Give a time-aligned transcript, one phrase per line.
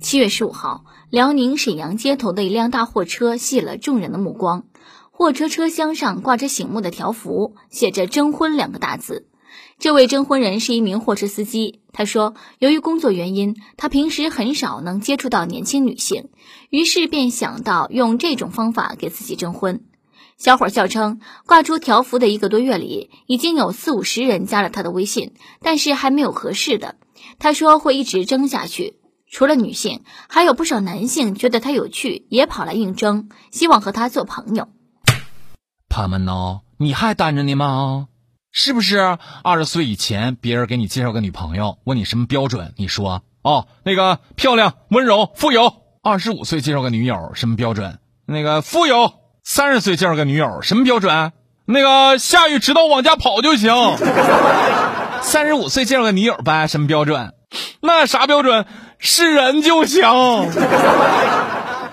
[0.00, 4.64] 七月十五号，辽宁沈阳街头的一辆大货车吸引了众人的目光。
[5.10, 9.28] 货车车厢上挂着醒目的条幅，写着“征婚”两个大字。
[9.78, 11.80] 这位征婚人是一名货车司机。
[11.92, 16.30] 他说，由于工作原因，他平时很少能接触到年轻女性，
[16.70, 19.84] 于是便想到用这种方法给自己征婚。
[20.38, 26.96] 小伙笑称，挂出条幅的一个多月里，已经有四五十人加了他的微信，但是还没有合适的。
[27.38, 28.94] 他说会一直争下去。
[29.30, 34.68] 除了女性，还有不少男性觉得他有趣，也跑来应征，希望和他做朋友。
[35.88, 36.60] 他们呢？
[36.78, 38.08] 你还单着呢吗？
[38.50, 42.74] 是不是二十岁以前别人给你介绍个女朋友，问你什么标准？
[42.76, 45.74] 你说哦，那个漂亮、温柔、富有。
[46.02, 48.00] 二十五岁介绍个女友什么标准？
[48.26, 49.12] 那个富有。
[49.44, 51.32] 三十岁介绍个女友什么标准？
[51.66, 53.72] 那个下雨知道往家跑就行。
[55.22, 57.32] 三十五岁介绍个女友呗，什么标准？
[57.80, 58.66] 那啥标准？
[59.02, 60.02] 是人就行。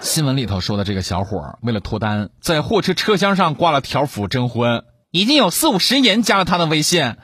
[0.00, 7.14] 新闻里头说的这个小伙为了脱单，在货车车厢上挂了条幅征婚，已经有四五十人加了他的微信，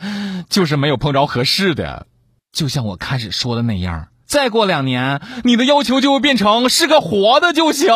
[0.50, 2.06] 就是没有碰着合适的。
[2.52, 7.88] 就像我开始说的那样，再过两年，你的要求就会变成是个活的就行。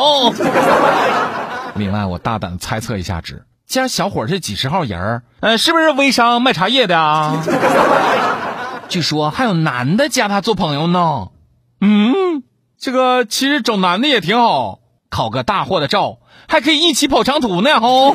[1.75, 7.43] 另外，我大胆猜测一下，子，既然小伙是几十号人呃，是不是微商卖茶叶的啊？
[8.89, 11.29] 据说还有男的加他做朋友呢。
[11.81, 12.43] 嗯，
[12.79, 14.81] 这个其实找男的也挺好，
[15.11, 17.81] 考个大货的照，还可以一起跑长途呢。
[17.81, 18.15] 吼，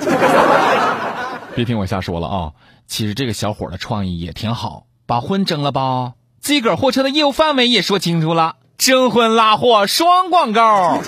[1.55, 2.51] 别听我瞎说了啊！
[2.87, 6.13] 其实这个小伙的创意也挺好，把婚征了吧？
[6.41, 11.01] 自个儿货车的业务范围也说清楚了，征婚拉货双广告。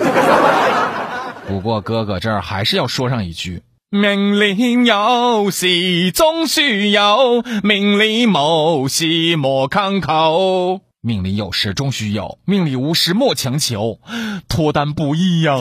[1.48, 10.82] 不过哥哥这儿还是要说上一句：命里有时终需有，命里无时莫强求。
[11.04, 14.00] 命里有时终须有，命里无时莫强求，
[14.48, 15.56] 脱单不易呀。